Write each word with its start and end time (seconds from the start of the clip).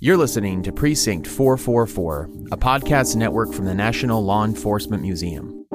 You're 0.00 0.16
listening 0.16 0.62
to 0.62 0.70
Precinct 0.70 1.26
444, 1.26 2.30
a 2.52 2.56
podcast 2.56 3.16
network 3.16 3.52
from 3.52 3.64
the 3.64 3.74
National 3.74 4.24
Law 4.24 4.44
Enforcement 4.44 5.02
Museum. 5.02 5.66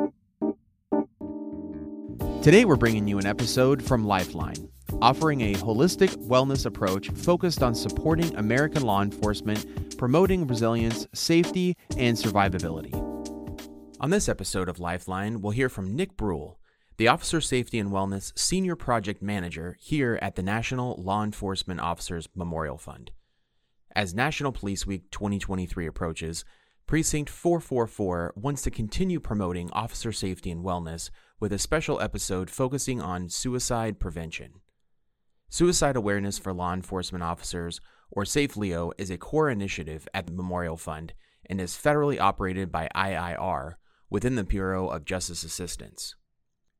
Today, 2.42 2.64
we're 2.64 2.78
bringing 2.78 3.06
you 3.06 3.18
an 3.18 3.26
episode 3.26 3.84
from 3.84 4.06
Lifeline, 4.06 4.70
offering 5.02 5.42
a 5.42 5.56
holistic 5.56 6.16
wellness 6.26 6.66
approach 6.66 7.10
focused 7.10 7.62
on 7.62 7.76
supporting 7.76 8.34
American 8.38 8.84
law 8.84 9.02
enforcement, 9.02 9.98
promoting 9.98 10.48
resilience, 10.48 11.06
safety, 11.14 11.76
and 11.98 12.16
survivability. 12.16 12.96
On 14.00 14.10
this 14.10 14.30
episode 14.30 14.70
of 14.70 14.80
Lifeline, 14.80 15.42
we'll 15.42 15.52
hear 15.52 15.68
from 15.68 15.98
Nick 15.98 16.16
Breul, 16.16 16.56
the 16.96 17.10
Officer 17.10 17.42
Safety 17.42 17.78
and 17.78 17.92
Wellness 17.92 18.32
Senior 18.40 18.78
Project 18.78 19.22
Manager 19.22 19.76
here 19.82 20.18
at 20.22 20.36
the 20.36 20.44
National 20.44 20.96
Law 20.96 21.26
Enforcement 21.26 21.82
Officers 21.82 22.30
Memorial 22.34 22.78
Fund. 22.78 23.12
As 23.96 24.16
National 24.16 24.52
Police 24.52 24.88
Week 24.88 25.12
2023 25.12 25.86
approaches, 25.86 26.44
Precinct 26.88 27.30
444 27.30 28.34
wants 28.36 28.64
to 28.64 28.72
continue 28.72 29.20
promoting 29.20 29.70
officer 29.72 30.12
safety 30.12 30.50
and 30.50 30.66
wellness 30.66 31.12
with 31.40 31.54
a 31.54 31.60
special 31.60 32.02
episode 32.02 32.50
focusing 32.50 33.00
on 33.00 33.30
suicide 33.30 34.00
prevention. 34.00 34.62
Suicide 35.48 35.96
awareness 35.96 36.40
for 36.40 36.54
law 36.54 36.74
enforcement 36.74 37.24
officers, 37.24 37.80
or 38.10 38.24
SAFLEO, 38.24 38.94
is 38.98 39.12
a 39.12 39.18
core 39.20 39.52
initiative 39.52 40.08
at 40.12 40.26
the 40.26 40.34
Memorial 40.34 40.76
Fund 40.76 41.14
and 41.46 41.62
is 41.62 41.78
federally 41.78 42.20
operated 42.20 42.72
by 42.72 42.90
IIR 42.96 43.76
within 44.10 44.34
the 44.34 44.44
Bureau 44.44 44.88
of 44.88 45.06
Justice 45.06 45.44
Assistance. 45.44 46.16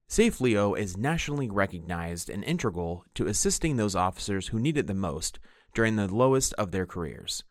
SAFLEO 0.10 0.78
is 0.78 0.98
nationally 0.98 1.52
recognized 1.52 2.28
and 2.28 2.44
integral 2.44 3.06
to 3.14 3.28
assisting 3.28 3.78
those 3.78 3.96
officers 3.96 4.48
who 4.48 4.60
need 4.60 4.78
it 4.78 4.88
the 4.88 4.96
most 4.96 5.38
during 5.74 5.96
the 5.96 6.14
lowest 6.14 6.54
of 6.54 6.72
their 6.72 6.86
careers. 6.86 7.44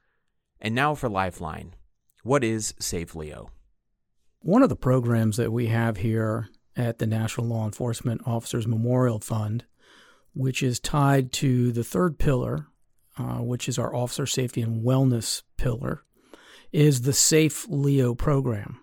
And 0.60 0.74
now 0.74 0.94
for 0.94 1.08
Lifeline. 1.08 1.74
What 2.22 2.44
is 2.44 2.74
SAFLEO? 2.80 3.48
One 4.40 4.62
of 4.62 4.68
the 4.68 4.76
programs 4.76 5.36
that 5.36 5.52
we 5.52 5.66
have 5.66 5.98
here 5.98 6.48
at 6.76 6.98
the 6.98 7.06
National 7.06 7.46
Law 7.46 7.64
Enforcement 7.64 8.22
Officers 8.26 8.66
Memorial 8.66 9.18
Fund, 9.18 9.64
which 10.34 10.62
is 10.62 10.80
tied 10.80 11.32
to 11.32 11.72
the 11.72 11.84
third 11.84 12.18
pillar, 12.18 12.66
uh, 13.18 13.38
which 13.38 13.68
is 13.68 13.78
our 13.78 13.94
officer 13.94 14.26
safety 14.26 14.62
and 14.62 14.84
wellness 14.84 15.42
pillar, 15.56 16.04
is 16.72 17.02
the 17.02 17.12
SAFLEO 17.12 18.16
program. 18.16 18.80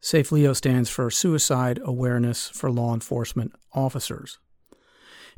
SAFLEO 0.00 0.54
stands 0.54 0.90
for 0.90 1.10
Suicide 1.10 1.80
Awareness 1.82 2.48
for 2.48 2.70
Law 2.70 2.92
Enforcement 2.92 3.52
Officers. 3.72 4.38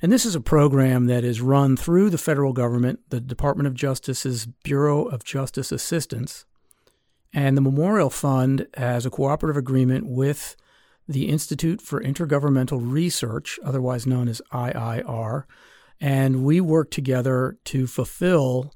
And 0.03 0.13
this 0.13 0.27
is 0.27 0.35
a 0.35 0.41
program 0.41 1.07
that 1.07 1.25
is 1.25 1.41
run 1.41 1.77
through 1.77 2.11
the 2.11 2.19
federal 2.19 2.53
government, 2.53 3.01
the 3.09 3.21
Department 3.21 3.67
of 3.67 3.75
Justice's 3.75 4.47
Bureau 4.47 5.05
of 5.05 5.25
Justice 5.25 5.73
Assistance. 5.73 6.45
And 7.33 7.57
the 7.57 7.63
Memorial 7.63 8.11
Fund 8.11 8.67
has 8.77 9.07
a 9.07 9.11
cooperative 9.11 9.57
agreement 9.57 10.07
with 10.07 10.57
the 11.09 11.29
Institute 11.29 11.81
for 11.81 12.03
Intergovernmental 12.03 12.81
Research, 12.83 13.59
otherwise 13.65 14.07
known 14.07 14.29
as 14.29 14.43
IIR. 14.53 15.45
And 16.01 16.45
we 16.45 16.61
work 16.61 16.91
together 16.91 17.57
to 17.67 17.87
fulfill 17.87 18.73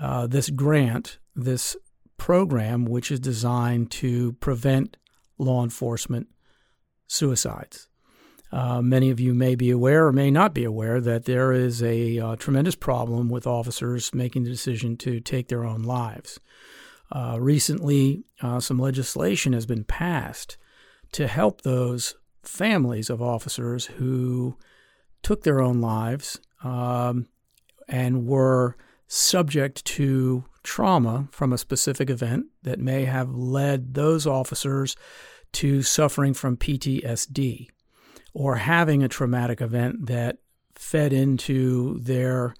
uh, 0.00 0.26
this 0.26 0.48
grant, 0.48 1.18
this 1.34 1.76
program, 2.16 2.84
which 2.84 3.10
is 3.10 3.20
designed 3.20 3.90
to 3.90 4.32
prevent 4.34 4.96
law 5.38 5.62
enforcement 5.62 6.28
suicides. 7.06 7.88
Uh, 8.52 8.82
many 8.82 9.10
of 9.10 9.18
you 9.18 9.32
may 9.32 9.54
be 9.54 9.70
aware 9.70 10.06
or 10.06 10.12
may 10.12 10.30
not 10.30 10.52
be 10.52 10.64
aware 10.64 11.00
that 11.00 11.24
there 11.24 11.52
is 11.52 11.82
a 11.82 12.18
uh, 12.18 12.36
tremendous 12.36 12.74
problem 12.74 13.30
with 13.30 13.46
officers 13.46 14.12
making 14.14 14.44
the 14.44 14.50
decision 14.50 14.96
to 14.98 15.20
take 15.20 15.48
their 15.48 15.64
own 15.64 15.82
lives. 15.82 16.38
Uh, 17.10 17.38
recently, 17.40 18.24
uh, 18.42 18.60
some 18.60 18.78
legislation 18.78 19.54
has 19.54 19.64
been 19.64 19.84
passed 19.84 20.58
to 21.12 21.26
help 21.26 21.62
those 21.62 22.14
families 22.42 23.08
of 23.08 23.22
officers 23.22 23.86
who 23.86 24.56
took 25.22 25.44
their 25.44 25.60
own 25.60 25.80
lives 25.80 26.38
um, 26.62 27.26
and 27.88 28.26
were 28.26 28.76
subject 29.06 29.84
to 29.84 30.44
trauma 30.62 31.28
from 31.32 31.52
a 31.52 31.58
specific 31.58 32.10
event 32.10 32.46
that 32.62 32.78
may 32.78 33.04
have 33.04 33.34
led 33.34 33.94
those 33.94 34.26
officers 34.26 34.94
to 35.52 35.82
suffering 35.82 36.32
from 36.34 36.56
PTSD 36.56 37.68
or 38.34 38.56
having 38.56 39.02
a 39.02 39.08
traumatic 39.08 39.60
event 39.60 40.06
that 40.06 40.38
fed 40.74 41.12
into 41.12 41.98
their 42.00 42.54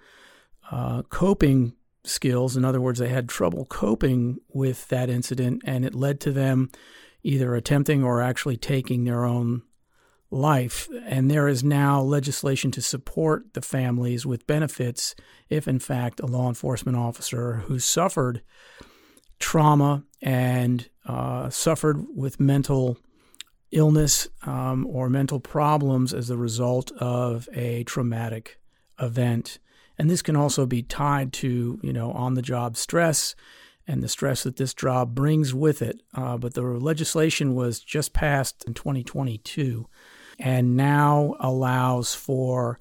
uh, 0.71 1.03
coping 1.03 1.75
skills. 2.05 2.57
In 2.57 2.65
other 2.65 2.81
words, 2.81 2.99
they 2.99 3.09
had 3.09 3.29
trouble 3.29 3.65
coping 3.67 4.39
with 4.49 4.89
that 4.89 5.09
incident, 5.09 5.63
and 5.65 5.85
it 5.85 5.95
led 5.95 6.21
to 6.21 6.33
them 6.33 6.71
either 7.23 7.55
attempting 7.55 8.03
or 8.03 8.21
actually 8.21 8.57
taking 8.57 9.05
their 9.05 9.25
own 9.25 9.63
life. 10.31 10.89
And 11.05 11.31
there 11.31 11.47
is 11.47 11.63
now 11.63 12.01
legislation 12.01 12.71
to 12.73 12.83
support 12.83 13.55
the 13.55 13.61
families 13.61 14.27
with 14.27 14.47
benefits 14.47 15.15
if, 15.49 15.69
in 15.69 15.79
fact, 15.79 16.21
a 16.21 16.27
law 16.27 16.49
enforcement 16.49 16.97
officer 16.97 17.57
who 17.67 17.79
suffered 17.79 18.43
trauma 19.39 20.05
and 20.21 20.89
uh, 21.07 21.51
suffered 21.51 22.07
with 22.15 22.41
mental 22.41 22.97
illness 23.73 24.29
um, 24.45 24.87
or 24.87 25.09
mental 25.09 25.41
problems 25.41 26.13
as 26.13 26.31
a 26.31 26.37
result 26.37 26.93
of 26.93 27.49
a 27.55 27.85
traumatic 27.85 28.59
event. 29.01 29.59
And 29.99 30.09
this 30.09 30.23
can 30.23 30.37
also 30.37 30.67
be 30.67 30.83
tied 30.83 31.33
to, 31.35 31.81
you 31.83 31.93
know, 31.93 32.13
on 32.13 32.35
the 32.35 32.43
job 32.43 32.77
stress 32.77 33.35
and 33.87 34.03
the 34.03 34.09
stress 34.09 34.45
that 34.45 34.57
this 34.57 34.75
job 34.75 35.15
brings 35.15 35.55
with 35.55 35.83
it. 35.83 36.03
Uh, 36.15 36.37
but 36.37 36.55
the 36.55 36.63
legislation 36.63 37.55
was 37.55 37.81
just 37.81 38.13
passed 38.13 38.65
in 38.67 38.75
2022 38.75 39.87
and 40.39 40.77
now 40.77 41.35
allows 41.41 42.15
for 42.15 42.79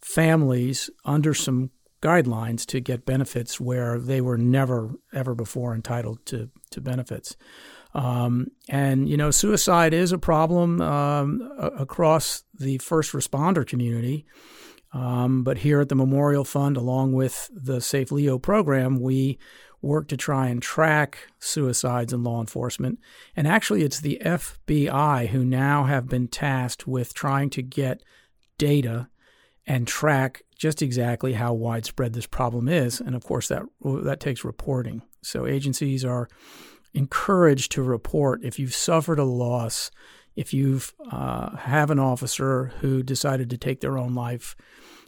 families 0.00 0.90
under 1.04 1.32
some 1.32 1.70
guidelines 2.02 2.66
to 2.66 2.80
get 2.80 3.06
benefits 3.06 3.58
where 3.58 3.98
they 3.98 4.20
were 4.20 4.36
never, 4.36 4.90
ever 5.12 5.34
before 5.34 5.74
entitled 5.74 6.24
to, 6.26 6.50
to 6.70 6.80
benefits. 6.80 7.36
Um, 7.94 8.48
and, 8.68 9.08
you 9.08 9.16
know, 9.16 9.30
suicide 9.30 9.94
is 9.94 10.12
a 10.12 10.18
problem 10.18 10.80
um, 10.80 11.48
across 11.58 12.42
the 12.58 12.78
first 12.78 13.12
responder 13.12 13.66
community. 13.66 14.26
Um, 14.92 15.42
but 15.42 15.58
here 15.58 15.80
at 15.80 15.88
the 15.88 15.94
Memorial 15.94 16.44
Fund, 16.44 16.76
along 16.76 17.12
with 17.12 17.50
the 17.52 17.78
SAFLEO 17.78 18.40
program, 18.40 19.00
we 19.00 19.38
work 19.82 20.08
to 20.08 20.16
try 20.16 20.48
and 20.48 20.62
track 20.62 21.18
suicides 21.38 22.12
in 22.12 22.22
law 22.22 22.40
enforcement. 22.40 22.98
And 23.36 23.46
actually, 23.46 23.82
it's 23.82 24.00
the 24.00 24.20
FBI 24.24 25.28
who 25.28 25.44
now 25.44 25.84
have 25.84 26.08
been 26.08 26.28
tasked 26.28 26.86
with 26.86 27.12
trying 27.12 27.50
to 27.50 27.62
get 27.62 28.02
data 28.56 29.08
and 29.66 29.86
track 29.86 30.42
just 30.56 30.82
exactly 30.82 31.34
how 31.34 31.52
widespread 31.52 32.12
this 32.12 32.26
problem 32.26 32.68
is. 32.68 33.00
And 33.00 33.14
of 33.14 33.24
course, 33.24 33.48
that 33.48 33.62
that 33.82 34.20
takes 34.20 34.44
reporting. 34.44 35.02
So 35.22 35.46
agencies 35.46 36.04
are 36.04 36.28
encouraged 36.94 37.72
to 37.72 37.82
report 37.82 38.44
if 38.44 38.58
you've 38.58 38.74
suffered 38.74 39.18
a 39.18 39.24
loss, 39.24 39.90
if 40.36 40.54
you've 40.54 40.94
uh, 41.10 41.56
have 41.56 41.90
an 41.90 41.98
officer 41.98 42.72
who 42.80 43.02
decided 43.02 43.50
to 43.50 43.58
take 43.58 43.80
their 43.80 43.98
own 43.98 44.14
life. 44.14 44.56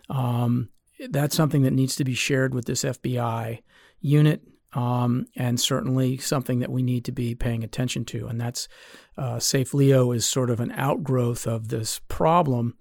Um, 0.08 0.68
that's 1.08 1.36
something 1.36 1.62
that 1.62 1.72
needs 1.72 1.96
to 1.96 2.04
be 2.04 2.14
shared 2.14 2.54
with 2.54 2.66
this 2.66 2.82
FBI 2.82 3.62
unit, 4.00 4.42
um, 4.72 5.26
and 5.36 5.60
certainly 5.60 6.16
something 6.18 6.60
that 6.60 6.70
we 6.70 6.82
need 6.82 7.04
to 7.04 7.12
be 7.12 7.34
paying 7.34 7.64
attention 7.64 8.04
to. 8.06 8.26
And 8.26 8.40
that's 8.40 8.68
uh, 9.16 9.36
SAFLEO 9.36 10.14
is 10.14 10.26
sort 10.26 10.50
of 10.50 10.60
an 10.60 10.72
outgrowth 10.72 11.46
of 11.46 11.68
this 11.68 12.00
problem, 12.08 12.76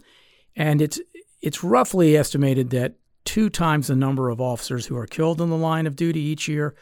and 0.56 0.82
it's 0.82 1.00
it's 1.42 1.64
roughly 1.64 2.18
estimated 2.18 2.72
that 2.72 2.96
two 3.24 3.50
times 3.50 3.88
the 3.88 3.96
number 3.96 4.30
of 4.30 4.40
officers 4.40 4.86
who 4.86 4.98
are 4.98 5.08
killed 5.08 5.42
in 5.42 5.50
the 5.50 5.58
line 5.58 5.86
of 5.86 5.96
duty 5.96 6.22
each 6.22 6.48
year 6.48 6.76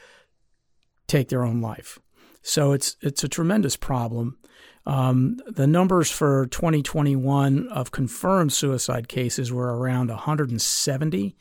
take 1.08 1.30
their 1.30 1.44
own 1.44 1.62
life. 1.62 2.00
So 2.44 2.74
it's 2.74 2.98
it's 3.02 3.24
a 3.24 3.30
tremendous 3.30 3.76
problem. 3.76 4.38
Um, 4.86 5.38
the 5.48 5.66
numbers 5.66 6.12
for 6.12 6.46
2021 6.48 7.70
of 7.70 7.92
confirmed 7.92 8.52
suicide 8.52 9.08
cases 9.08 9.52
were 9.52 9.78
around 9.78 10.10
170, 10.10 11.38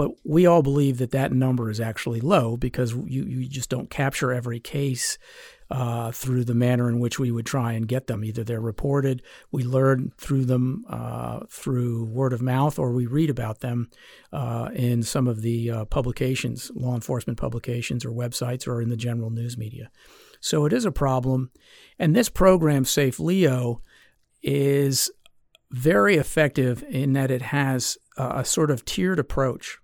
but 0.00 0.12
we 0.24 0.46
all 0.46 0.62
believe 0.62 0.96
that 0.96 1.10
that 1.10 1.30
number 1.30 1.68
is 1.68 1.78
actually 1.78 2.22
low 2.22 2.56
because 2.56 2.94
you, 2.94 3.22
you 3.22 3.46
just 3.46 3.68
don't 3.68 3.90
capture 3.90 4.32
every 4.32 4.58
case 4.58 5.18
uh, 5.70 6.10
through 6.10 6.42
the 6.42 6.54
manner 6.54 6.88
in 6.88 7.00
which 7.00 7.18
we 7.18 7.30
would 7.30 7.44
try 7.44 7.74
and 7.74 7.86
get 7.86 8.06
them. 8.06 8.24
Either 8.24 8.42
they're 8.42 8.62
reported, 8.62 9.20
we 9.52 9.62
learn 9.62 10.10
through 10.16 10.46
them 10.46 10.86
uh, 10.88 11.40
through 11.50 12.06
word 12.06 12.32
of 12.32 12.40
mouth, 12.40 12.78
or 12.78 12.92
we 12.92 13.04
read 13.04 13.28
about 13.28 13.60
them 13.60 13.90
uh, 14.32 14.70
in 14.72 15.02
some 15.02 15.26
of 15.28 15.42
the 15.42 15.70
uh, 15.70 15.84
publications, 15.84 16.70
law 16.74 16.94
enforcement 16.94 17.38
publications 17.38 18.02
or 18.02 18.10
websites, 18.10 18.66
or 18.66 18.80
in 18.80 18.88
the 18.88 18.96
general 18.96 19.28
news 19.28 19.58
media. 19.58 19.90
So 20.40 20.64
it 20.64 20.72
is 20.72 20.86
a 20.86 20.90
problem. 20.90 21.50
And 21.98 22.16
this 22.16 22.30
program, 22.30 22.84
SAFLEO, 22.84 23.82
is 24.42 25.10
very 25.70 26.16
effective 26.16 26.82
in 26.88 27.12
that 27.12 27.30
it 27.30 27.42
has 27.42 27.98
a, 28.16 28.38
a 28.38 28.44
sort 28.46 28.70
of 28.70 28.86
tiered 28.86 29.18
approach. 29.18 29.76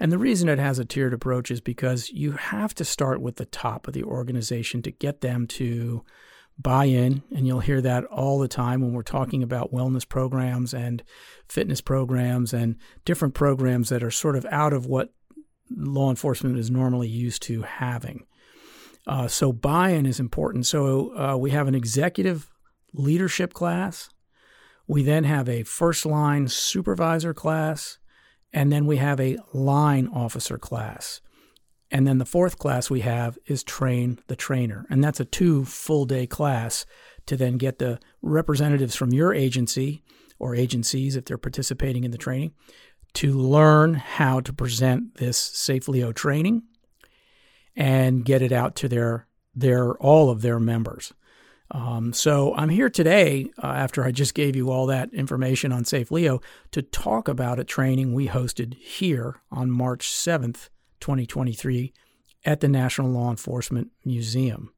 And 0.00 0.10
the 0.10 0.18
reason 0.18 0.48
it 0.48 0.58
has 0.58 0.78
a 0.78 0.84
tiered 0.84 1.14
approach 1.14 1.50
is 1.50 1.60
because 1.60 2.10
you 2.10 2.32
have 2.32 2.74
to 2.74 2.84
start 2.84 3.20
with 3.20 3.36
the 3.36 3.44
top 3.46 3.86
of 3.86 3.94
the 3.94 4.04
organization 4.04 4.82
to 4.82 4.90
get 4.90 5.20
them 5.20 5.46
to 5.48 6.04
buy 6.58 6.86
in. 6.86 7.22
And 7.34 7.46
you'll 7.46 7.60
hear 7.60 7.80
that 7.80 8.04
all 8.04 8.38
the 8.38 8.48
time 8.48 8.80
when 8.80 8.92
we're 8.92 9.02
talking 9.02 9.42
about 9.42 9.72
wellness 9.72 10.08
programs 10.08 10.74
and 10.74 11.02
fitness 11.48 11.80
programs 11.80 12.52
and 12.52 12.76
different 13.04 13.34
programs 13.34 13.88
that 13.88 14.02
are 14.02 14.10
sort 14.10 14.36
of 14.36 14.46
out 14.50 14.72
of 14.72 14.86
what 14.86 15.12
law 15.70 16.10
enforcement 16.10 16.58
is 16.58 16.70
normally 16.70 17.08
used 17.08 17.42
to 17.42 17.62
having. 17.62 18.26
Uh, 19.06 19.28
so 19.28 19.52
buy 19.52 19.90
in 19.90 20.06
is 20.06 20.20
important. 20.20 20.66
So 20.66 21.16
uh, 21.16 21.36
we 21.36 21.50
have 21.50 21.68
an 21.68 21.74
executive 21.74 22.50
leadership 22.92 23.52
class. 23.52 24.08
We 24.86 25.02
then 25.02 25.24
have 25.24 25.48
a 25.48 25.62
first 25.62 26.06
line 26.06 26.48
supervisor 26.48 27.34
class. 27.34 27.98
And 28.54 28.72
then 28.72 28.86
we 28.86 28.96
have 28.98 29.20
a 29.20 29.36
line 29.52 30.06
officer 30.06 30.56
class. 30.56 31.20
And 31.90 32.06
then 32.06 32.18
the 32.18 32.24
fourth 32.24 32.56
class 32.56 32.88
we 32.88 33.00
have 33.00 33.36
is 33.46 33.64
train 33.64 34.20
the 34.28 34.36
trainer. 34.36 34.86
And 34.88 35.02
that's 35.02 35.20
a 35.20 35.24
two 35.24 35.64
full 35.64 36.06
day 36.06 36.26
class 36.26 36.86
to 37.26 37.36
then 37.36 37.58
get 37.58 37.78
the 37.80 37.98
representatives 38.22 38.94
from 38.94 39.12
your 39.12 39.34
agency 39.34 40.02
or 40.38 40.54
agencies, 40.54 41.16
if 41.16 41.24
they're 41.24 41.36
participating 41.36 42.04
in 42.04 42.12
the 42.12 42.18
training, 42.18 42.52
to 43.14 43.32
learn 43.32 43.94
how 43.94 44.40
to 44.40 44.52
present 44.52 45.16
this 45.16 45.38
SAFLEO 45.38 46.14
training 46.14 46.62
and 47.76 48.24
get 48.24 48.40
it 48.40 48.52
out 48.52 48.76
to 48.76 48.88
their 48.88 49.26
their 49.54 49.94
all 49.98 50.30
of 50.30 50.42
their 50.42 50.60
members. 50.60 51.12
Um, 51.74 52.12
so 52.12 52.54
I'm 52.54 52.68
here 52.68 52.88
today 52.88 53.50
uh, 53.60 53.66
after 53.66 54.04
I 54.04 54.12
just 54.12 54.34
gave 54.34 54.54
you 54.54 54.70
all 54.70 54.86
that 54.86 55.12
information 55.12 55.72
on 55.72 55.82
SAFLEO 55.82 56.40
to 56.70 56.82
talk 56.82 57.26
about 57.26 57.58
a 57.58 57.64
training 57.64 58.14
we 58.14 58.28
hosted 58.28 58.74
here 58.74 59.40
on 59.50 59.72
March 59.72 60.08
7th, 60.08 60.68
2023, 61.00 61.92
at 62.44 62.60
the 62.60 62.68
National 62.68 63.10
Law 63.10 63.28
Enforcement 63.28 63.90
Museum. 64.04 64.72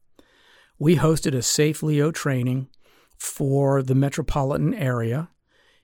We 0.78 0.96
hosted 0.96 1.34
a 1.34 1.42
SAFLEO 1.42 2.14
training 2.14 2.68
for 3.18 3.82
the 3.82 3.94
metropolitan 3.94 4.72
area. 4.72 5.28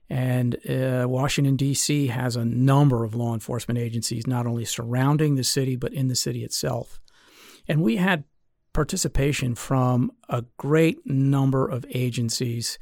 And 0.08 0.56
uh, 0.68 1.06
Washington, 1.08 1.56
D.C. 1.56 2.06
has 2.06 2.36
a 2.36 2.44
number 2.44 3.04
of 3.04 3.14
law 3.14 3.34
enforcement 3.34 3.78
agencies, 3.78 4.26
not 4.26 4.46
only 4.46 4.64
surrounding 4.64 5.34
the 5.34 5.44
city, 5.44 5.76
but 5.76 5.92
in 5.92 6.08
the 6.08 6.16
city 6.16 6.42
itself. 6.42 7.00
And 7.68 7.82
we 7.82 7.96
had 7.96 8.24
participation 8.72 9.54
from 9.54 10.12
a 10.28 10.44
great 10.56 10.98
number 11.06 11.66
of 11.66 11.84
agencies. 11.90 12.78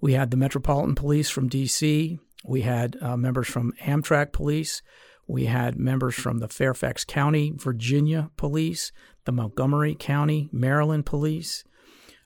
We 0.00 0.14
had 0.14 0.30
the 0.30 0.36
Metropolitan 0.36 0.94
Police 0.94 1.30
from 1.30 1.48
D.C., 1.48 2.18
we 2.44 2.62
had 2.62 2.96
uh, 3.00 3.16
members 3.16 3.46
from 3.46 3.72
Amtrak 3.82 4.32
Police, 4.32 4.82
we 5.28 5.44
had 5.44 5.78
members 5.78 6.14
from 6.14 6.38
the 6.38 6.48
Fairfax 6.48 7.04
County, 7.04 7.52
Virginia 7.54 8.30
Police, 8.36 8.90
the 9.24 9.32
Montgomery 9.32 9.94
County, 9.94 10.48
Maryland 10.52 11.06
Police, 11.06 11.62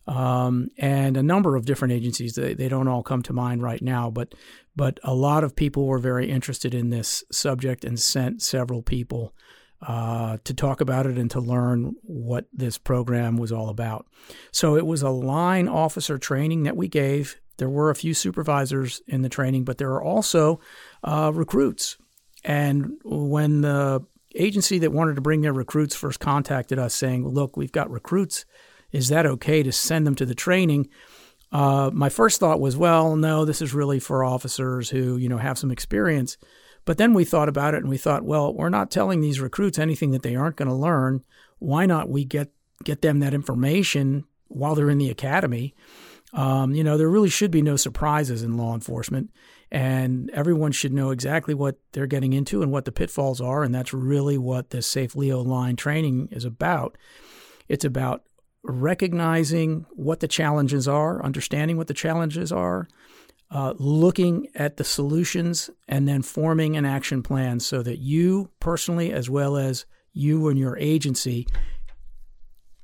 um, 0.07 0.69
and 0.79 1.17
a 1.17 1.23
number 1.23 1.57
of 1.57 1.67
different 1.67 1.93
agencies. 1.93 2.35
They, 2.35 2.55
they 2.55 2.69
don't 2.69 2.89
all 2.89 3.03
come 3.03 3.23
to 3.23 3.33
mind 3.33 3.63
right 3.63 3.83
now, 3.83 4.11
but 4.11 4.35
but 4.75 5.01
a 5.03 5.15
lot 5.15 5.43
of 5.43 5.57
people 5.57 5.87
were 5.87 5.99
very 5.99 6.31
interested 6.31 6.75
in 6.75 6.91
this 6.91 7.25
subject 7.33 7.85
and 7.85 7.99
sent 7.99 8.43
several 8.43 8.83
people 8.83 9.35
uh, 9.83 10.39
to 10.45 10.55
talk 10.55 10.81
about 10.81 11.07
it 11.07 11.19
and 11.19 11.31
to 11.31 11.41
learn 11.41 11.95
what 12.03 12.47
this 12.53 12.79
program 12.79 13.37
was 13.37 13.53
all 13.53 13.69
about. 13.69 14.07
So 14.51 14.77
it 14.77 14.87
was 14.87 15.03
a 15.03 15.11
line 15.11 15.69
officer 15.69 16.19
training 16.19 16.65
that 16.65 16.77
we 16.77 16.89
gave. 16.89 17.41
There 17.59 17.69
were 17.69 17.91
a 17.91 17.95
few 17.95 18.15
supervisors 18.15 19.03
in 19.07 19.23
the 19.23 19.29
training, 19.29 19.65
but 19.65 19.79
there 19.79 19.91
are 19.93 20.03
also 20.03 20.61
uh, 21.05 21.31
recruits. 21.35 21.97
And 22.45 22.93
when 23.05 23.63
the 23.63 24.05
agency 24.35 24.79
that 24.79 24.93
wanted 24.93 25.17
to 25.17 25.21
bring 25.21 25.41
their 25.41 25.53
recruits 25.53 25.95
first 25.95 26.21
contacted 26.21 26.79
us 26.79 26.95
saying, 26.95 27.27
Look, 27.27 27.57
we've 27.57 27.73
got 27.73 27.91
recruits. 27.91 28.45
Is 28.93 29.09
that 29.09 29.27
okay 29.27 29.63
to 29.63 29.73
send 29.73 30.07
them 30.07 30.15
to 30.17 30.27
the 30.27 30.35
training? 30.35 30.89
Uh, 31.53 31.91
my 31.93 32.09
first 32.09 32.41
thought 32.41 32.61
was, 32.61 32.77
well, 32.77 33.17
no, 33.17 33.45
this 33.45 33.63
is 33.63 33.75
really 33.75 33.99
for 33.99 34.25
officers 34.25 34.91
who, 34.91 35.17
you 35.17 35.29
know, 35.29 35.39
have 35.39 35.59
some 35.59 35.71
experience. 35.71 36.37
But 36.87 36.99
then 36.99 37.13
we 37.13 37.25
thought 37.25 37.51
about 37.51 37.75
it 37.75 37.83
and 37.83 37.91
we 37.91 37.99
thought, 37.99 38.25
well, 38.25 38.55
we're 38.55 38.71
not 38.71 38.91
telling 38.91 39.21
these 39.21 39.41
recruits 39.41 39.79
anything 39.79 40.13
that 40.13 40.23
they 40.23 40.37
aren't 40.37 40.57
going 40.57 40.69
to 40.69 40.75
learn. 40.75 41.23
Why 41.59 41.85
not 41.85 42.09
we 42.09 42.25
get 42.25 42.51
get 42.85 43.03
them 43.03 43.21
that 43.21 43.35
information 43.35 44.25
while 44.49 44.75
they're 44.75 44.89
in 44.89 44.99
the 44.99 45.11
academy? 45.11 45.75
Um, 46.33 46.75
you 46.75 46.85
know, 46.85 46.97
there 46.97 47.11
really 47.11 47.29
should 47.29 47.51
be 47.51 47.63
no 47.63 47.77
surprises 47.77 48.43
in 48.43 48.57
law 48.57 48.75
enforcement, 48.75 49.31
and 49.71 50.31
everyone 50.31 50.73
should 50.73 50.93
know 50.93 51.11
exactly 51.11 51.55
what 51.55 51.77
they're 51.93 52.07
getting 52.07 52.33
into 52.33 52.63
and 52.63 52.71
what 52.71 52.85
the 52.85 52.93
pitfalls 52.93 53.41
are. 53.41 53.63
And 53.63 53.75
that's 53.75 53.93
really 53.93 54.39
what 54.39 54.71
this 54.71 54.93
SAFLEO 54.93 55.45
line 55.45 55.77
training 55.77 56.29
is 56.31 56.45
about. 56.45 56.97
It's 57.69 57.85
about 57.85 58.23
recognizing 58.63 59.87
what 59.91 60.21
the 60.21 60.29
challenges 60.29 60.87
are, 60.87 61.25
understanding 61.25 61.77
what 61.77 61.87
the 61.87 61.95
challenges 61.95 62.53
are, 62.53 62.87
uh, 63.51 63.75
looking 63.79 64.49
at 64.55 64.77
the 64.77 64.85
solutions 64.85 65.71
and 65.89 66.09
then 66.09 66.23
forming 66.23 66.77
an 66.77 66.85
action 66.85 67.23
plan 67.23 67.61
so 67.61 67.83
that 67.83 67.99
you 67.99 68.51
personally, 68.61 69.13
as 69.13 69.31
well 69.31 69.57
as 69.57 69.87
you 70.13 70.49
and 70.49 70.59
your 70.59 70.77
agency, 70.79 71.47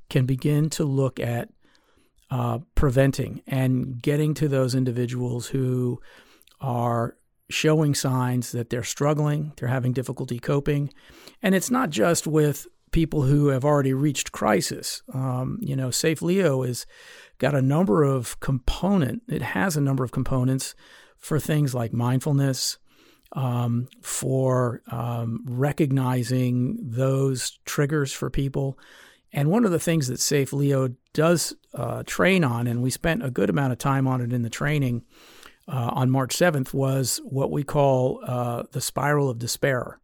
can 0.09 0.27
begin 0.27 0.69
to 0.71 0.85
look 0.85 1.19
at 1.19 1.49
uh, 2.31 2.59
preventing 2.75 3.43
and 3.47 4.01
getting 4.01 4.35
to 4.35 4.49
those 4.49 4.75
individuals 4.75 5.49
who 5.49 6.01
are 6.61 7.17
showing 7.51 7.95
signs 7.95 8.53
that 8.53 8.71
they're 8.71 8.83
struggling, 8.83 9.53
they're 9.57 9.69
having 9.69 9.93
difficulty 9.93 10.39
coping. 10.39 10.93
And 11.43 11.55
it's 11.55 11.71
not 11.71 11.91
just 11.91 12.27
with 12.27 12.67
people 12.93 13.23
who 13.23 13.49
have 13.49 13.65
already 13.65 13.95
reached 13.95 14.33
crisis. 14.33 15.03
Um, 15.13 15.59
you 15.61 15.75
know, 15.75 15.89
SAFLEO 15.89 16.67
has 16.67 16.87
got 17.39 17.55
a 17.55 17.63
number 17.63 18.05
of 18.05 18.39
component. 18.41 19.23
It 19.29 19.43
has 19.43 19.77
a 19.77 19.81
number 19.81 20.05
of 20.05 20.13
components 20.13 20.75
for 21.17 21.41
things 21.41 21.75
like 21.75 21.93
mindfulness, 21.93 22.79
um, 23.33 23.89
for 24.03 24.83
um, 24.91 25.43
recognizing 25.47 26.79
those 26.81 27.59
triggers 27.65 28.13
for 28.13 28.31
people. 28.31 28.79
And 29.33 29.51
one 29.51 29.65
of 29.65 29.71
the 29.71 29.79
things 29.79 30.09
that 30.09 30.19
SAFLEO 30.19 30.95
does 31.15 31.55
uh, 31.75 32.03
train 32.05 32.45
on, 32.45 32.67
and 32.67 32.83
we 32.83 32.91
spent 32.91 33.25
a 33.25 33.31
good 33.31 33.49
amount 33.49 33.73
of 33.73 33.79
time 33.79 34.07
on 34.07 34.21
it 34.21 34.33
in 34.33 34.43
the 34.43 34.51
training 34.51 35.05
uh, 35.67 35.91
on 35.95 36.11
March 36.11 36.37
7th, 36.37 36.75
was 36.75 37.21
what 37.25 37.51
we 37.51 37.63
call 37.63 38.21
uh, 38.27 38.65
the 38.73 38.81
spiral 38.81 39.31
of 39.31 39.39
despair. 39.39 39.99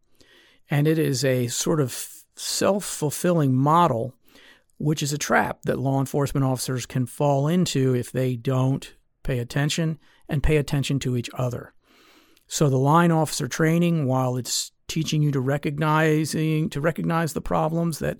And 0.71 0.87
it 0.87 0.97
is 0.97 1.23
a 1.23 1.47
sort 1.47 1.79
of 1.79 2.18
self 2.39 2.85
fulfilling 2.85 3.53
model 3.53 4.15
which 4.79 5.03
is 5.03 5.13
a 5.13 5.17
trap 5.17 5.61
that 5.63 5.77
law 5.77 5.99
enforcement 5.99 6.45
officers 6.45 6.85
can 6.85 7.05
fall 7.05 7.47
into 7.47 7.93
if 7.93 8.11
they 8.11 8.35
don't 8.35 8.95
pay 9.23 9.39
attention 9.39 9.99
and 10.27 10.41
pay 10.41 10.57
attention 10.57 10.97
to 10.99 11.17
each 11.17 11.29
other. 11.33 11.73
So 12.47 12.69
the 12.69 12.77
line 12.77 13.11
officer 13.11 13.47
training, 13.47 14.07
while 14.07 14.37
it's 14.37 14.71
teaching 14.87 15.21
you 15.21 15.31
to 15.31 15.39
recognizing 15.39 16.69
to 16.71 16.81
recognize 16.81 17.33
the 17.33 17.41
problems 17.41 17.99
that 17.99 18.17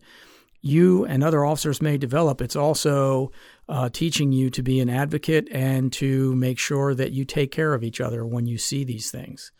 you 0.62 1.06
and 1.06 1.24
other 1.24 1.46
officers 1.46 1.82
may 1.82 1.98
develop, 1.98 2.42
it's 2.42 2.58
also 2.58 3.32
uh, 3.70 3.88
teaching 3.90 4.34
you 4.34 4.50
to 4.50 4.62
be 4.62 4.82
an 4.82 4.90
advocate 4.90 5.48
and 5.52 5.94
to 5.94 6.36
make 6.36 6.60
sure 6.60 6.94
that 6.94 7.14
you 7.14 7.24
take 7.24 7.52
care 7.52 7.74
of 7.74 7.84
each 7.84 8.02
other 8.02 8.26
when 8.26 8.46
you 8.46 8.58
see 8.58 8.84
these 8.84 9.10
things. 9.10 9.54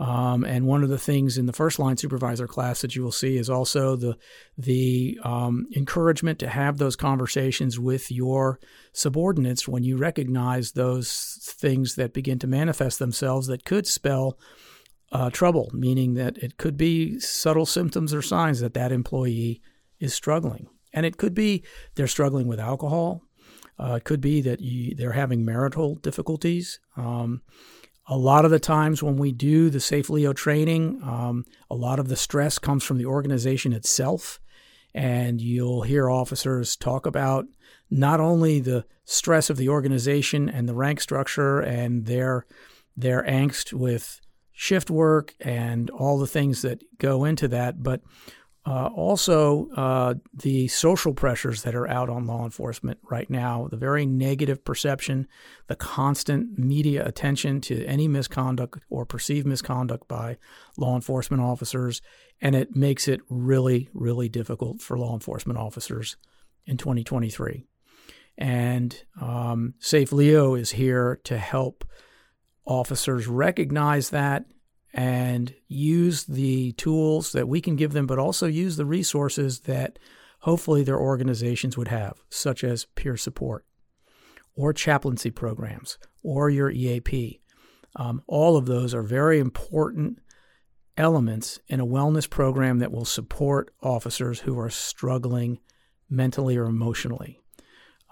Um, 0.00 0.44
and 0.44 0.66
one 0.66 0.82
of 0.82 0.88
the 0.88 0.98
things 0.98 1.38
in 1.38 1.46
the 1.46 1.52
first 1.52 1.78
line 1.78 1.96
supervisor 1.96 2.48
class 2.48 2.80
that 2.80 2.96
you 2.96 3.02
will 3.02 3.12
see 3.12 3.36
is 3.36 3.48
also 3.48 3.94
the 3.94 4.16
the 4.58 5.18
um, 5.22 5.66
encouragement 5.76 6.40
to 6.40 6.48
have 6.48 6.78
those 6.78 6.96
conversations 6.96 7.78
with 7.78 8.10
your 8.10 8.58
subordinates 8.92 9.68
when 9.68 9.84
you 9.84 9.96
recognize 9.96 10.72
those 10.72 11.38
things 11.58 11.94
that 11.94 12.12
begin 12.12 12.40
to 12.40 12.48
manifest 12.48 12.98
themselves 12.98 13.46
that 13.46 13.64
could 13.64 13.86
spell 13.86 14.36
uh, 15.12 15.30
trouble, 15.30 15.70
meaning 15.72 16.14
that 16.14 16.38
it 16.38 16.56
could 16.56 16.76
be 16.76 17.20
subtle 17.20 17.66
symptoms 17.66 18.12
or 18.12 18.20
signs 18.20 18.58
that 18.60 18.74
that 18.74 18.90
employee 18.90 19.62
is 20.00 20.12
struggling, 20.12 20.66
and 20.92 21.06
it 21.06 21.18
could 21.18 21.34
be 21.34 21.62
they're 21.94 22.08
struggling 22.08 22.48
with 22.48 22.58
alcohol. 22.58 23.22
Uh, 23.78 23.94
it 23.94 24.04
could 24.04 24.20
be 24.20 24.40
that 24.40 24.60
you, 24.60 24.94
they're 24.94 25.12
having 25.12 25.44
marital 25.44 25.96
difficulties. 25.96 26.80
Um, 26.96 27.42
a 28.06 28.16
lot 28.16 28.44
of 28.44 28.50
the 28.50 28.60
times 28.60 29.02
when 29.02 29.16
we 29.16 29.32
do 29.32 29.70
the 29.70 29.78
SAFLEO 29.78 30.34
training, 30.34 31.00
um, 31.02 31.44
a 31.70 31.74
lot 31.74 31.98
of 31.98 32.08
the 32.08 32.16
stress 32.16 32.58
comes 32.58 32.84
from 32.84 32.98
the 32.98 33.06
organization 33.06 33.72
itself. 33.72 34.40
And 34.94 35.40
you'll 35.40 35.82
hear 35.82 36.08
officers 36.08 36.76
talk 36.76 37.06
about 37.06 37.46
not 37.90 38.20
only 38.20 38.60
the 38.60 38.84
stress 39.04 39.50
of 39.50 39.56
the 39.56 39.68
organization 39.68 40.48
and 40.48 40.68
the 40.68 40.74
rank 40.74 41.00
structure 41.00 41.60
and 41.60 42.06
their 42.06 42.46
their 42.96 43.24
angst 43.24 43.72
with 43.72 44.20
shift 44.52 44.88
work 44.88 45.34
and 45.40 45.90
all 45.90 46.16
the 46.16 46.28
things 46.28 46.62
that 46.62 46.84
go 46.98 47.24
into 47.24 47.48
that, 47.48 47.82
but 47.82 48.02
Uh, 48.66 48.86
also, 48.94 49.68
uh, 49.76 50.14
the 50.32 50.66
social 50.68 51.12
pressures 51.12 51.62
that 51.62 51.74
are 51.74 51.88
out 51.88 52.08
on 52.08 52.26
law 52.26 52.44
enforcement 52.44 52.98
right 53.10 53.28
now, 53.28 53.68
the 53.70 53.76
very 53.76 54.06
negative 54.06 54.64
perception, 54.64 55.28
the 55.66 55.76
constant 55.76 56.58
media 56.58 57.04
attention 57.04 57.60
to 57.60 57.84
any 57.84 58.08
misconduct 58.08 58.78
or 58.88 59.04
perceived 59.04 59.46
misconduct 59.46 60.08
by 60.08 60.38
law 60.78 60.94
enforcement 60.94 61.42
officers, 61.42 62.00
and 62.40 62.54
it 62.54 62.74
makes 62.74 63.06
it 63.06 63.20
really, 63.28 63.90
really 63.92 64.30
difficult 64.30 64.80
for 64.80 64.98
law 64.98 65.12
enforcement 65.12 65.58
officers 65.58 66.16
in 66.64 66.78
2023. 66.78 67.66
And 68.38 69.04
um, 69.20 69.74
SAFLEO 69.78 70.58
is 70.58 70.70
here 70.70 71.20
to 71.24 71.36
help 71.36 71.84
officers 72.66 73.26
recognize 73.26 74.08
that 74.08 74.46
and 74.94 75.52
use 75.66 76.24
the 76.24 76.72
tools 76.72 77.32
that 77.32 77.48
we 77.48 77.60
can 77.60 77.74
give 77.74 77.92
them, 77.92 78.06
but 78.06 78.18
also 78.18 78.46
use 78.46 78.76
the 78.76 78.86
resources 78.86 79.60
that 79.60 79.98
hopefully 80.40 80.84
their 80.84 80.98
organizations 80.98 81.76
would 81.76 81.88
have, 81.88 82.22
such 82.30 82.62
as 82.62 82.86
peer 82.94 83.16
support 83.16 83.66
or 84.56 84.72
chaplaincy 84.72 85.32
programs 85.32 85.98
or 86.22 86.48
your 86.48 86.70
EAP. 86.70 87.40
Um, 87.96 88.22
all 88.28 88.56
of 88.56 88.66
those 88.66 88.94
are 88.94 89.02
very 89.02 89.40
important 89.40 90.20
elements 90.96 91.58
in 91.66 91.80
a 91.80 91.86
wellness 91.86 92.30
program 92.30 92.78
that 92.78 92.92
will 92.92 93.04
support 93.04 93.74
officers 93.82 94.40
who 94.40 94.58
are 94.58 94.70
struggling 94.70 95.58
mentally 96.08 96.56
or 96.56 96.66
emotionally. 96.66 97.40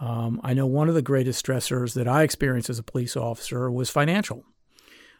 Um, 0.01 0.41
I 0.43 0.53
know 0.53 0.67
one 0.67 0.89
of 0.89 0.97
the 0.97 1.03
greatest 1.03 1.45
stressors 1.45 1.95
that 1.95 2.09
I 2.09 2.25
experienced 2.25 2.71
as 2.71 2.81
a 2.81 2.83
police 2.83 3.17
officer 3.17 3.71
was 3.71 3.89
financial. 3.89 4.45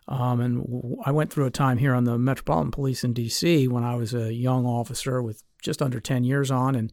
Um, 0.09 0.41
and 0.41 0.97
I 1.05 1.13
went 1.13 1.33
through 1.33 1.47
a 1.47 1.51
time 1.51 1.79
here 1.79 1.95
on 1.95 2.05
the 2.05 2.19
Metropolitan 2.19 2.71
Police 2.71 3.05
in 3.05 3.13
D.C. 3.13 3.69
when 3.69 3.85
I 3.85 3.95
was 3.95 4.15
a 4.15 4.33
young 4.33 4.67
officer 4.67 5.23
with 5.23 5.43
just 5.63 5.81
under 5.81 6.01
10 6.01 6.25
years 6.25 6.51
on 6.51 6.75
and 6.75 6.93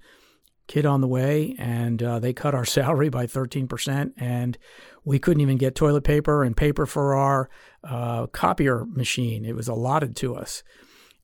kid 0.67 0.85
on 0.85 1.01
the 1.01 1.07
way, 1.07 1.55
and 1.57 2.01
uh, 2.01 2.19
they 2.19 2.31
cut 2.31 2.55
our 2.55 2.65
salary 2.77 3.09
by 3.09 3.25
13%, 3.25 4.13
and 4.15 4.57
we 5.03 5.19
couldn't 5.19 5.41
even 5.41 5.57
get 5.57 5.75
toilet 5.75 6.03
paper 6.03 6.43
and 6.43 6.55
paper 6.55 6.85
for 6.85 7.15
our 7.15 7.49
uh, 7.83 8.27
copier 8.27 8.85
machine. 8.85 9.43
It 9.43 9.55
was 9.55 9.67
allotted 9.67 10.15
to 10.17 10.35
us. 10.35 10.63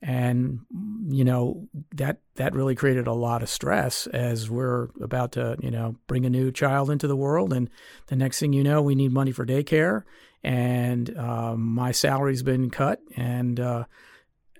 And 0.02 0.60
you 1.08 1.24
know 1.24 1.68
that 1.96 2.20
that 2.36 2.54
really 2.54 2.76
created 2.76 3.08
a 3.08 3.14
lot 3.14 3.42
of 3.42 3.50
stress 3.50 4.06
as 4.08 4.52
we're 4.52 4.90
about 5.02 5.32
to 5.32 5.56
you 5.62 5.72
know 5.72 5.96
bring 6.06 6.26
a 6.26 6.30
new 6.30 6.52
child 6.52 6.92
into 6.92 7.08
the 7.08 7.16
world, 7.16 7.52
and 7.52 7.70
the 8.08 8.16
next 8.16 8.40
thing 8.40 8.54
you 8.54 8.64
know, 8.64 8.84
we 8.84 8.94
need 8.94 9.14
money 9.14 9.32
for 9.32 9.46
daycare, 9.48 10.04
and 10.46 11.18
um, 11.18 11.60
my 11.60 11.92
salary's 11.92 12.44
been 12.44 12.70
cut, 12.70 13.02
and 13.18 13.60
uh, 13.60 13.86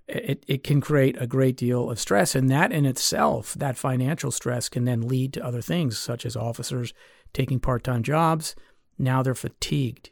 it, 0.08 0.44
it 0.48 0.64
can 0.64 0.82
create 0.82 1.16
a 1.22 1.28
great 1.28 1.56
deal 1.56 1.92
of 1.92 2.00
stress. 2.00 2.34
And 2.34 2.50
that 2.50 2.72
in 2.72 2.88
itself, 2.88 3.54
that 3.54 3.78
financial 3.78 4.32
stress 4.32 4.68
can 4.68 4.86
then 4.86 5.08
lead 5.08 5.32
to 5.34 5.46
other 5.46 5.62
things, 5.62 6.00
such 6.00 6.26
as 6.26 6.36
officers 6.36 6.92
taking 7.34 7.60
part 7.60 7.84
time 7.84 8.02
jobs. 8.02 8.56
Now 8.98 9.22
they're 9.22 9.36
fatigued. 9.36 10.10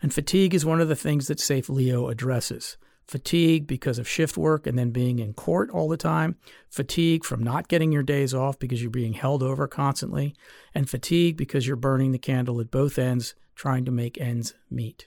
And 0.00 0.14
fatigue 0.14 0.54
is 0.54 0.64
one 0.64 0.80
of 0.80 0.88
the 0.88 0.96
things 0.96 1.26
that 1.26 1.36
SAFLEO 1.36 2.10
addresses. 2.10 2.78
Fatigue 3.06 3.66
because 3.66 3.98
of 3.98 4.08
shift 4.08 4.38
work 4.38 4.66
and 4.66 4.78
then 4.78 4.90
being 4.90 5.18
in 5.18 5.34
court 5.34 5.68
all 5.68 5.88
the 5.88 5.98
time, 5.98 6.36
fatigue 6.70 7.26
from 7.26 7.42
not 7.42 7.68
getting 7.68 7.92
your 7.92 8.04
days 8.04 8.32
off 8.32 8.58
because 8.58 8.80
you're 8.80 8.90
being 8.90 9.12
held 9.12 9.42
over 9.42 9.68
constantly, 9.68 10.34
and 10.74 10.88
fatigue 10.88 11.36
because 11.36 11.66
you're 11.66 11.76
burning 11.76 12.12
the 12.12 12.18
candle 12.18 12.58
at 12.58 12.70
both 12.70 12.98
ends 12.98 13.34
trying 13.60 13.84
to 13.84 13.90
make 13.90 14.20
ends 14.20 14.54
meet 14.70 15.06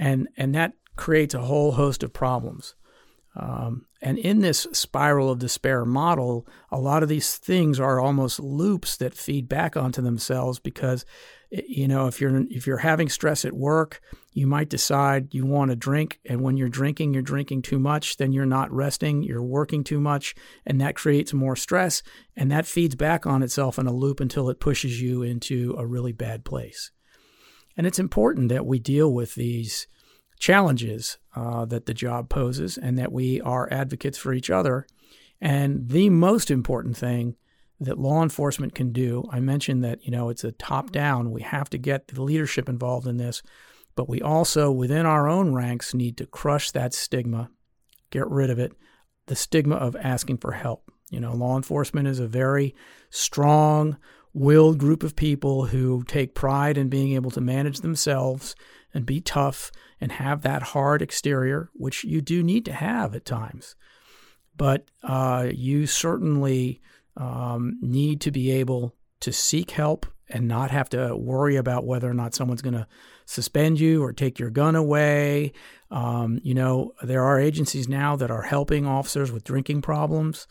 and 0.00 0.28
and 0.36 0.54
that 0.54 0.72
creates 0.96 1.34
a 1.34 1.42
whole 1.42 1.72
host 1.72 2.02
of 2.02 2.12
problems. 2.12 2.74
Um, 3.36 3.86
and 4.02 4.18
in 4.18 4.40
this 4.40 4.66
spiral 4.72 5.30
of 5.30 5.38
despair 5.38 5.84
model, 5.84 6.48
a 6.72 6.80
lot 6.80 7.04
of 7.04 7.08
these 7.08 7.36
things 7.36 7.78
are 7.78 8.00
almost 8.00 8.40
loops 8.40 8.96
that 8.96 9.14
feed 9.14 9.48
back 9.48 9.76
onto 9.76 10.02
themselves 10.02 10.58
because, 10.58 11.04
you 11.50 11.86
know, 11.86 12.08
if 12.08 12.20
you're 12.20 12.44
if 12.50 12.66
you're 12.66 12.78
having 12.78 13.08
stress 13.08 13.44
at 13.44 13.52
work, 13.52 14.00
you 14.32 14.48
might 14.48 14.68
decide 14.68 15.32
you 15.32 15.46
want 15.46 15.70
to 15.70 15.76
drink, 15.76 16.18
and 16.24 16.40
when 16.40 16.56
you're 16.56 16.68
drinking, 16.68 17.12
you're 17.12 17.22
drinking 17.22 17.62
too 17.62 17.78
much. 17.78 18.16
Then 18.16 18.32
you're 18.32 18.46
not 18.46 18.72
resting, 18.72 19.22
you're 19.22 19.44
working 19.44 19.84
too 19.84 20.00
much, 20.00 20.34
and 20.66 20.80
that 20.80 20.96
creates 20.96 21.32
more 21.32 21.56
stress, 21.56 22.02
and 22.34 22.50
that 22.50 22.66
feeds 22.66 22.96
back 22.96 23.26
on 23.26 23.42
itself 23.42 23.78
in 23.78 23.86
a 23.86 23.92
loop 23.92 24.18
until 24.18 24.48
it 24.50 24.60
pushes 24.60 25.00
you 25.00 25.22
into 25.22 25.76
a 25.78 25.86
really 25.86 26.12
bad 26.12 26.44
place. 26.44 26.90
And 27.76 27.86
it's 27.86 27.98
important 27.98 28.48
that 28.50 28.66
we 28.66 28.78
deal 28.78 29.12
with 29.12 29.34
these 29.34 29.86
challenges 30.38 31.18
uh, 31.36 31.64
that 31.66 31.86
the 31.86 31.94
job 31.94 32.28
poses 32.28 32.76
and 32.78 32.98
that 32.98 33.12
we 33.12 33.40
are 33.40 33.72
advocates 33.72 34.18
for 34.18 34.32
each 34.32 34.50
other. 34.50 34.86
And 35.40 35.88
the 35.88 36.10
most 36.10 36.50
important 36.50 36.96
thing 36.96 37.36
that 37.78 37.98
law 37.98 38.22
enforcement 38.22 38.74
can 38.74 38.92
do, 38.92 39.24
I 39.30 39.40
mentioned 39.40 39.82
that, 39.84 40.04
you 40.04 40.10
know, 40.10 40.28
it's 40.28 40.44
a 40.44 40.52
top 40.52 40.90
down. 40.90 41.30
We 41.30 41.42
have 41.42 41.70
to 41.70 41.78
get 41.78 42.08
the 42.08 42.22
leadership 42.22 42.68
involved 42.68 43.06
in 43.06 43.16
this, 43.16 43.42
but 43.96 44.08
we 44.08 44.20
also, 44.20 44.70
within 44.70 45.06
our 45.06 45.28
own 45.28 45.54
ranks, 45.54 45.94
need 45.94 46.16
to 46.18 46.26
crush 46.26 46.70
that 46.72 46.92
stigma, 46.92 47.50
get 48.10 48.28
rid 48.28 48.50
of 48.50 48.58
it, 48.58 48.72
the 49.26 49.36
stigma 49.36 49.76
of 49.76 49.96
asking 49.96 50.38
for 50.38 50.52
help. 50.52 50.90
You 51.10 51.20
know, 51.20 51.32
law 51.32 51.56
enforcement 51.56 52.06
is 52.06 52.18
a 52.18 52.26
very 52.26 52.74
strong, 53.10 53.96
willed 54.32 54.78
group 54.78 55.02
of 55.02 55.16
people 55.16 55.66
who 55.66 56.04
take 56.04 56.34
pride 56.34 56.78
in 56.78 56.88
being 56.88 57.12
able 57.12 57.30
to 57.32 57.40
manage 57.40 57.80
themselves 57.80 58.54
and 58.94 59.06
be 59.06 59.20
tough 59.20 59.70
and 60.00 60.12
have 60.12 60.42
that 60.42 60.62
hard 60.62 61.02
exterior, 61.02 61.70
which 61.74 62.04
you 62.04 62.20
do 62.20 62.42
need 62.42 62.64
to 62.64 62.72
have 62.72 63.14
at 63.14 63.24
times. 63.24 63.74
But 64.56 64.90
uh, 65.02 65.48
you 65.52 65.86
certainly 65.86 66.80
um, 67.16 67.78
need 67.80 68.20
to 68.22 68.30
be 68.30 68.50
able 68.52 68.94
to 69.20 69.32
seek 69.32 69.72
help 69.72 70.06
and 70.28 70.46
not 70.46 70.70
have 70.70 70.88
to 70.90 71.16
worry 71.16 71.56
about 71.56 71.84
whether 71.84 72.08
or 72.08 72.14
not 72.14 72.34
someone's 72.34 72.62
going 72.62 72.74
to 72.74 72.86
suspend 73.26 73.80
you 73.80 74.02
or 74.02 74.12
take 74.12 74.38
your 74.38 74.50
gun 74.50 74.76
away. 74.76 75.52
Um, 75.90 76.40
you 76.42 76.54
know, 76.54 76.92
there 77.02 77.24
are 77.24 77.40
agencies 77.40 77.88
now 77.88 78.16
that 78.16 78.30
are 78.30 78.42
helping 78.42 78.86
officers 78.86 79.32
with 79.32 79.44
drinking 79.44 79.82
problems 79.82 80.46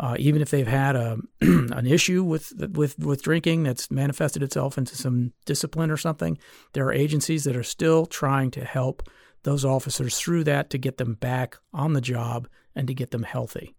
uh, 0.00 0.16
even 0.18 0.40
if 0.40 0.50
they've 0.50 0.66
had 0.66 0.96
a 0.96 1.18
an 1.40 1.86
issue 1.86 2.22
with 2.22 2.52
with 2.72 2.98
with 2.98 3.22
drinking 3.22 3.64
that's 3.64 3.90
manifested 3.90 4.42
itself 4.42 4.78
into 4.78 4.96
some 4.96 5.32
discipline 5.44 5.90
or 5.90 5.96
something, 5.96 6.38
there 6.72 6.86
are 6.86 6.92
agencies 6.92 7.44
that 7.44 7.56
are 7.56 7.64
still 7.64 8.06
trying 8.06 8.50
to 8.52 8.64
help 8.64 9.08
those 9.42 9.64
officers 9.64 10.18
through 10.18 10.44
that 10.44 10.70
to 10.70 10.78
get 10.78 10.98
them 10.98 11.14
back 11.14 11.56
on 11.72 11.92
the 11.92 12.00
job 12.00 12.48
and 12.74 12.86
to 12.86 12.94
get 12.94 13.10
them 13.10 13.22
healthy. 13.22 13.74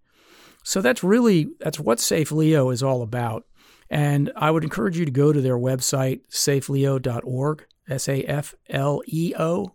So 0.63 0.81
that's 0.81 1.03
really 1.03 1.49
that's 1.59 1.79
what 1.79 1.99
SAFLEO 1.99 2.71
is 2.73 2.83
all 2.83 3.01
about. 3.01 3.45
And 3.89 4.31
I 4.35 4.51
would 4.51 4.63
encourage 4.63 4.97
you 4.97 5.05
to 5.05 5.11
go 5.11 5.33
to 5.33 5.41
their 5.41 5.57
website, 5.57 6.21
safleo.org, 6.29 7.65
S 7.89 8.07
A 8.07 8.23
F 8.23 8.53
L 8.69 9.01
E 9.07 9.33
O 9.37 9.73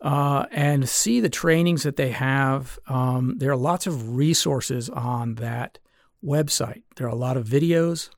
uh, 0.00 0.46
and 0.50 0.88
see 0.88 1.20
the 1.20 1.28
trainings 1.28 1.82
that 1.82 1.96
they 1.96 2.10
have. 2.10 2.78
Um, 2.86 3.38
there 3.38 3.50
are 3.50 3.56
lots 3.56 3.86
of 3.86 4.16
resources 4.16 4.88
on 4.88 5.36
that 5.36 5.78
website. 6.24 6.82
There 6.96 7.06
are 7.06 7.10
a 7.10 7.16
lot 7.16 7.36
of 7.36 7.46
videos. 7.46 8.10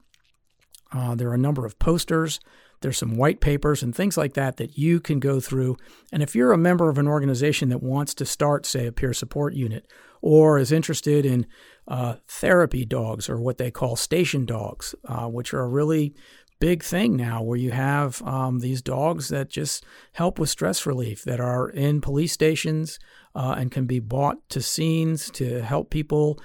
Uh, 0.92 1.14
there 1.14 1.28
are 1.30 1.34
a 1.34 1.38
number 1.38 1.64
of 1.64 1.78
posters. 1.78 2.40
There's 2.80 2.98
some 2.98 3.16
white 3.16 3.40
papers 3.40 3.82
and 3.82 3.94
things 3.94 4.16
like 4.16 4.34
that 4.34 4.56
that 4.56 4.78
you 4.78 5.00
can 5.00 5.20
go 5.20 5.38
through. 5.38 5.76
And 6.12 6.22
if 6.22 6.34
you're 6.34 6.52
a 6.52 6.58
member 6.58 6.88
of 6.88 6.98
an 6.98 7.06
organization 7.06 7.68
that 7.68 7.82
wants 7.82 8.14
to 8.14 8.24
start, 8.24 8.64
say, 8.64 8.86
a 8.86 8.92
peer 8.92 9.12
support 9.12 9.54
unit, 9.54 9.86
or 10.22 10.58
is 10.58 10.72
interested 10.72 11.26
in 11.26 11.46
uh, 11.88 12.16
therapy 12.28 12.84
dogs 12.84 13.28
or 13.28 13.40
what 13.40 13.58
they 13.58 13.70
call 13.70 13.96
station 13.96 14.46
dogs, 14.46 14.94
uh, 15.06 15.26
which 15.26 15.52
are 15.52 15.68
really 15.68 16.14
big 16.60 16.82
thing 16.82 17.16
now 17.16 17.42
where 17.42 17.56
you 17.56 17.72
have 17.72 18.22
um, 18.22 18.60
these 18.60 18.82
dogs 18.82 19.28
that 19.30 19.48
just 19.48 19.84
help 20.12 20.38
with 20.38 20.50
stress 20.50 20.86
relief 20.86 21.24
that 21.24 21.40
are 21.40 21.68
in 21.70 22.00
police 22.00 22.32
stations 22.32 22.98
uh, 23.34 23.54
and 23.58 23.72
can 23.72 23.86
be 23.86 23.98
bought 23.98 24.48
to 24.50 24.60
scenes 24.60 25.30
to 25.30 25.62
help 25.62 25.90
people 25.90 26.38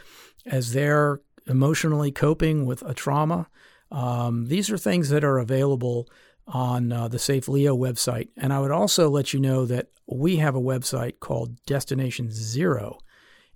as 0.45 0.73
they're 0.73 1.21
emotionally 1.47 2.11
coping 2.11 2.65
with 2.65 2.81
a 2.83 2.93
trauma. 2.93 3.47
Um, 3.91 4.45
these 4.47 4.71
are 4.71 4.77
things 4.77 5.09
that 5.09 5.23
are 5.23 5.37
available 5.37 6.07
on 6.47 6.91
uh, 6.91 7.07
the 7.07 7.17
SAFLEO 7.17 7.77
website. 7.77 8.29
And 8.37 8.53
I 8.53 8.59
would 8.59 8.71
also 8.71 9.09
let 9.09 9.33
you 9.33 9.39
know 9.39 9.65
that 9.65 9.87
we 10.07 10.37
have 10.37 10.55
a 10.55 10.61
website 10.61 11.19
called 11.19 11.63
Destination 11.65 12.31
Zero. 12.31 12.99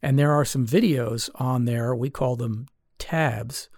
And 0.01 0.17
there 0.17 0.31
are 0.31 0.45
some 0.45 0.65
videos 0.65 1.29
on 1.35 1.65
there. 1.65 1.95
We 1.95 2.09
call 2.09 2.35
them 2.35 2.67
tabs 2.97 3.69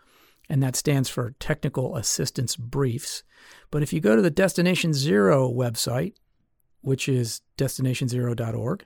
and 0.52 0.62
that 0.62 0.76
stands 0.76 1.08
for 1.08 1.34
Technical 1.40 1.96
Assistance 1.96 2.58
Briefs. 2.58 3.24
But 3.72 3.84
if 3.84 3.94
you 3.94 4.02
go 4.02 4.18
to 4.18 4.22
the 4.22 4.30
Destination 4.30 4.94
Zero 4.94 5.50
website, 5.50 6.16
which 6.82 7.08
is 7.08 7.42
destinationzero.org, 7.58 8.86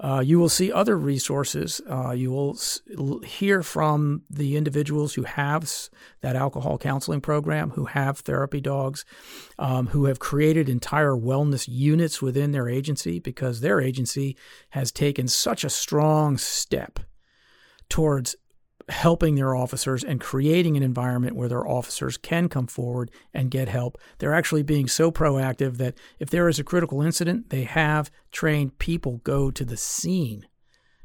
uh, 0.00 0.20
you 0.26 0.40
will 0.40 0.48
see 0.48 0.72
other 0.72 0.98
resources. 0.98 1.80
Uh, 1.88 2.10
you 2.10 2.32
will 2.32 2.54
s- 2.56 2.80
hear 3.24 3.62
from 3.62 4.22
the 4.28 4.56
individuals 4.56 5.14
who 5.14 5.22
have 5.22 5.70
that 6.20 6.34
alcohol 6.34 6.78
counseling 6.78 7.20
program, 7.20 7.70
who 7.70 7.84
have 7.84 8.18
therapy 8.18 8.60
dogs, 8.60 9.04
um, 9.60 9.86
who 9.86 10.06
have 10.06 10.18
created 10.18 10.68
entire 10.68 11.14
wellness 11.14 11.68
units 11.68 12.20
within 12.20 12.50
their 12.50 12.68
agency 12.68 13.20
because 13.20 13.60
their 13.60 13.80
agency 13.80 14.36
has 14.70 14.90
taken 14.90 15.28
such 15.28 15.62
a 15.62 15.70
strong 15.70 16.36
step 16.36 16.98
towards 17.88 18.34
helping 18.88 19.34
their 19.34 19.54
officers 19.54 20.04
and 20.04 20.20
creating 20.20 20.76
an 20.76 20.82
environment 20.82 21.36
where 21.36 21.48
their 21.48 21.66
officers 21.66 22.16
can 22.16 22.48
come 22.48 22.66
forward 22.66 23.10
and 23.32 23.50
get 23.50 23.68
help. 23.68 23.98
They're 24.18 24.34
actually 24.34 24.62
being 24.62 24.88
so 24.88 25.10
proactive 25.10 25.76
that 25.78 25.94
if 26.18 26.30
there 26.30 26.48
is 26.48 26.58
a 26.58 26.64
critical 26.64 27.02
incident, 27.02 27.50
they 27.50 27.64
have 27.64 28.10
trained 28.30 28.78
people 28.78 29.20
go 29.24 29.50
to 29.50 29.64
the 29.64 29.76
scene 29.76 30.46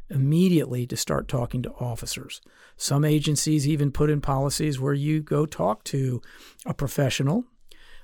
immediately 0.09 0.87
to 0.87 0.95
start 0.95 1.27
talking 1.27 1.61
to 1.63 1.71
officers. 1.73 2.41
Some 2.77 3.03
agencies 3.03 3.67
even 3.67 3.91
put 3.91 4.09
in 4.09 4.21
policies 4.21 4.79
where 4.79 4.93
you 4.93 5.21
go 5.21 5.45
talk 5.45 5.83
to 5.85 6.21
a 6.65 6.73
professional, 6.73 7.43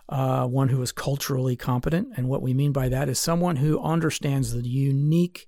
uh, 0.10 0.46
one 0.46 0.70
who 0.70 0.82
is 0.82 0.92
culturally 0.92 1.56
competent. 1.56 2.10
And 2.18 2.27
what 2.27 2.42
we 2.42 2.53
mean 2.53 2.72
by 2.72 2.89
that 2.89 3.08
is 3.08 3.20
someone 3.20 3.58
who 3.58 3.80
understands 3.80 4.53
the 4.53 4.68
unique 4.68 5.48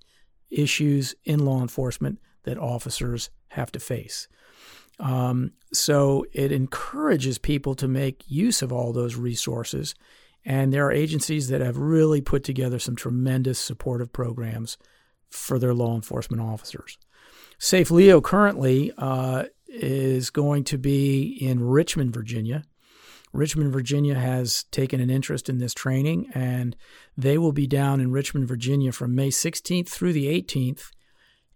issues 0.49 1.15
in 1.25 1.43
law 1.43 1.61
enforcement 1.61 2.19
that 2.43 2.57
officers 2.57 3.29
have 3.55 3.71
to 3.71 3.79
face. 3.79 4.27
Um, 4.99 5.51
so 5.73 6.25
it 6.31 6.51
encourages 6.51 7.37
people 7.37 7.75
to 7.75 7.87
make 7.87 8.23
use 8.27 8.61
of 8.61 8.71
all 8.71 8.93
those 8.93 9.15
resources. 9.15 9.95
And 10.45 10.71
there 10.71 10.85
are 10.85 10.91
agencies 10.91 11.49
that 11.49 11.61
have 11.61 11.77
really 11.77 12.21
put 12.21 12.43
together 12.43 12.79
some 12.79 12.95
tremendous 12.95 13.59
supportive 13.59 14.13
programs 14.13 14.77
for 15.29 15.59
their 15.59 15.73
law 15.73 15.95
enforcement 15.95 16.41
officers. 16.41 16.97
SAFLEO 17.59 18.23
currently 18.23 18.91
uh, 18.97 19.45
is 19.67 20.29
going 20.29 20.63
to 20.65 20.77
be 20.77 21.37
in 21.41 21.63
Richmond, 21.63 22.13
Virginia. 22.13 22.63
Richmond, 23.33 23.73
Virginia 23.73 24.15
has 24.15 24.63
taken 24.71 25.01
an 25.01 25.09
interest 25.09 25.49
in 25.49 25.57
this 25.57 25.73
training, 25.73 26.29
and 26.33 26.75
they 27.17 27.37
will 27.37 27.51
be 27.51 27.67
down 27.67 27.99
in 27.99 28.11
Richmond, 28.11 28.47
Virginia 28.47 28.93
from 28.93 29.13
May 29.13 29.29
16th 29.29 29.89
through 29.89 30.13
the 30.13 30.27
18th 30.27 30.91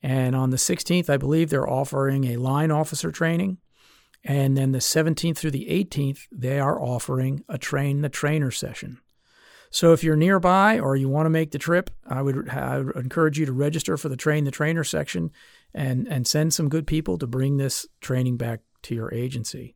and 0.01 0.35
on 0.35 0.49
the 0.49 0.57
16th, 0.57 1.09
I 1.09 1.17
believe 1.17 1.49
they're 1.49 1.69
offering 1.69 2.25
a 2.25 2.37
line 2.37 2.71
officer 2.71 3.11
training. 3.11 3.57
And 4.23 4.57
then 4.57 4.71
the 4.71 4.79
17th 4.79 5.37
through 5.37 5.51
the 5.51 5.67
18th, 5.69 6.27
they 6.31 6.59
are 6.59 6.81
offering 6.81 7.43
a 7.47 7.57
train 7.57 8.01
the 8.01 8.09
trainer 8.09 8.51
session. 8.51 8.99
So 9.71 9.93
if 9.93 10.03
you're 10.03 10.15
nearby 10.15 10.79
or 10.79 10.95
you 10.95 11.09
want 11.09 11.27
to 11.27 11.29
make 11.29 11.51
the 11.51 11.59
trip, 11.59 11.89
I 12.07 12.21
would, 12.21 12.49
I 12.49 12.79
would 12.79 12.95
encourage 12.95 13.37
you 13.37 13.45
to 13.45 13.51
register 13.51 13.97
for 13.97 14.09
the 14.09 14.17
train 14.17 14.43
the 14.45 14.51
trainer 14.51 14.83
section 14.83 15.31
and, 15.73 16.07
and 16.07 16.25
send 16.25 16.53
some 16.53 16.69
good 16.69 16.87
people 16.87 17.17
to 17.19 17.27
bring 17.27 17.57
this 17.57 17.85
training 18.01 18.37
back 18.37 18.61
to 18.83 18.95
your 18.95 19.13
agency. 19.13 19.75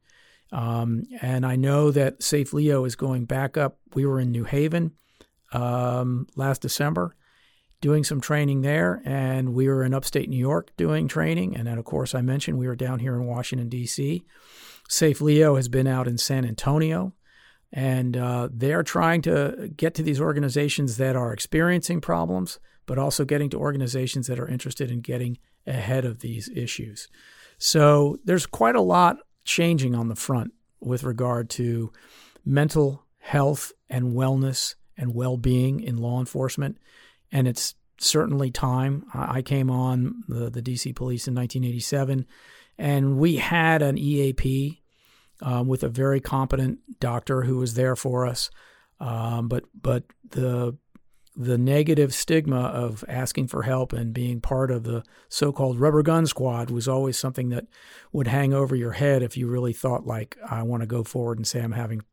Um, 0.51 1.03
and 1.21 1.45
I 1.45 1.55
know 1.55 1.91
that 1.91 2.19
SAFLEO 2.19 2.85
is 2.87 2.95
going 2.95 3.25
back 3.25 3.55
up. 3.55 3.77
We 3.93 4.05
were 4.05 4.19
in 4.19 4.31
New 4.31 4.43
Haven 4.45 4.93
um, 5.51 6.27
last 6.35 6.61
December 6.61 7.15
doing 7.83 8.05
some 8.05 8.21
training 8.21 8.61
there, 8.61 9.01
and 9.03 9.53
we 9.53 9.67
were 9.67 9.83
in 9.83 9.93
upstate 9.93 10.29
New 10.29 10.37
York 10.37 10.71
doing 10.77 11.05
training. 11.05 11.53
And 11.53 11.67
then, 11.67 11.77
of 11.77 11.83
course, 11.83 12.15
I 12.15 12.21
mentioned 12.21 12.57
we 12.57 12.67
were 12.67 12.77
down 12.77 12.99
here 12.99 13.13
in 13.13 13.25
Washington, 13.25 13.67
D.C. 13.67 14.23
SAFLEO 14.89 15.57
has 15.57 15.67
been 15.67 15.85
out 15.85 16.07
in 16.07 16.17
San 16.17 16.45
Antonio, 16.45 17.13
and 17.73 18.15
uh, 18.15 18.47
they 18.49 18.71
are 18.71 18.83
trying 18.83 19.21
to 19.23 19.69
get 19.75 19.95
to 19.95 20.01
these 20.01 20.21
organizations 20.21 20.95
that 20.95 21.17
are 21.17 21.33
experiencing 21.33 21.99
problems, 21.99 22.57
but 22.85 22.97
also 22.97 23.25
getting 23.25 23.49
to 23.49 23.59
organizations 23.59 24.27
that 24.27 24.39
are 24.39 24.47
interested 24.47 24.89
in 24.89 25.01
getting 25.01 25.37
ahead 25.67 26.05
of 26.05 26.19
these 26.19 26.49
issues. 26.55 27.09
So 27.57 28.17
there's 28.23 28.45
quite 28.45 28.77
a 28.77 28.81
lot 28.81 29.17
changing 29.43 29.93
on 29.93 30.07
the 30.07 30.15
front 30.15 30.53
with 30.79 31.03
regard 31.03 31.49
to 31.49 31.91
mental 32.45 33.03
health 33.19 33.73
and 33.89 34.13
wellness 34.13 34.75
and 34.95 35.13
well 35.13 35.35
being 35.35 35.81
in 35.81 35.97
law 35.97 36.21
enforcement 36.21 36.77
and 37.33 37.47
it's 37.47 37.75
certainly 37.97 38.51
time. 38.51 39.05
I 39.13 39.41
came 39.41 39.69
on 39.69 40.23
the, 40.29 40.49
the 40.49 40.61
DC 40.61 40.95
Police 40.95 41.27
in 41.27 41.35
1987, 41.35 42.25
and 42.77 43.17
we 43.17 43.37
had 43.37 43.81
an 43.81 43.97
EAP 43.97 44.81
um, 45.41 45.67
with 45.67 45.83
a 45.83 45.89
very 45.89 46.21
competent 46.21 46.79
doctor 46.99 47.41
who 47.41 47.57
was 47.57 47.73
there 47.73 47.95
for 47.95 48.25
us. 48.25 48.49
Um, 48.99 49.47
but 49.47 49.65
but 49.79 50.03
the 50.29 50.77
the 51.35 51.57
negative 51.57 52.13
stigma 52.13 52.61
of 52.61 53.03
asking 53.07 53.47
for 53.47 53.63
help 53.63 53.91
and 53.91 54.13
being 54.13 54.39
part 54.39 54.69
of 54.69 54.83
the 54.83 55.03
so-called 55.29 55.79
rubber 55.79 56.03
gun 56.03 56.27
squad 56.27 56.69
was 56.69 56.87
always 56.87 57.17
something 57.17 57.49
that 57.49 57.65
would 58.11 58.27
hang 58.27 58.53
over 58.53 58.75
your 58.75 58.91
head 58.91 59.23
if 59.23 59.35
you 59.35 59.47
really 59.47 59.73
thought 59.73 60.05
like 60.05 60.37
I 60.47 60.61
want 60.61 60.81
to 60.83 60.87
go 60.87 61.03
forward 61.03 61.39
and 61.39 61.47
say 61.47 61.59
I'm 61.61 61.71
having 61.71 62.03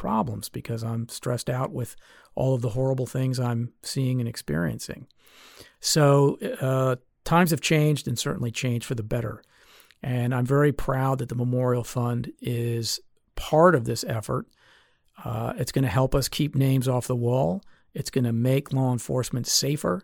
problems 0.00 0.48
because 0.48 0.82
I'm 0.82 1.10
stressed 1.10 1.50
out 1.50 1.72
with 1.72 1.94
all 2.34 2.54
of 2.54 2.62
the 2.62 2.70
horrible 2.70 3.06
things 3.06 3.38
I'm 3.38 3.74
seeing 3.82 4.18
and 4.18 4.26
experiencing. 4.26 5.06
So 5.80 6.38
uh, 6.62 6.96
times 7.26 7.50
have 7.50 7.60
changed 7.60 8.08
and 8.08 8.18
certainly 8.18 8.50
changed 8.50 8.86
for 8.86 8.94
the 8.94 9.02
better. 9.02 9.42
And 10.02 10.34
I'm 10.34 10.46
very 10.46 10.72
proud 10.72 11.18
that 11.18 11.28
the 11.28 11.34
Memorial 11.34 11.84
Fund 11.84 12.32
is 12.40 12.98
part 13.36 13.74
of 13.74 13.84
this 13.84 14.02
effort. 14.04 14.46
Uh, 15.22 15.52
it's 15.58 15.70
going 15.70 15.82
to 15.82 15.90
help 15.90 16.14
us 16.14 16.28
keep 16.28 16.54
names 16.54 16.88
off 16.88 17.06
the 17.06 17.14
wall. 17.14 17.60
It's 17.92 18.08
going 18.08 18.24
to 18.24 18.32
make 18.32 18.72
law 18.72 18.92
enforcement 18.92 19.46
safer. 19.46 20.02